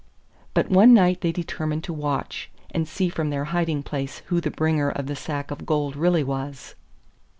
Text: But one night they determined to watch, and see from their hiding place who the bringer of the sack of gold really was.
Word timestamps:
But 0.55 0.67
one 0.71 0.95
night 0.95 1.21
they 1.21 1.31
determined 1.31 1.83
to 1.83 1.93
watch, 1.93 2.49
and 2.71 2.87
see 2.87 3.07
from 3.07 3.29
their 3.29 3.45
hiding 3.53 3.83
place 3.83 4.23
who 4.31 4.41
the 4.41 4.49
bringer 4.49 4.89
of 4.89 5.05
the 5.05 5.15
sack 5.15 5.51
of 5.51 5.63
gold 5.63 5.95
really 5.95 6.23
was. 6.23 6.73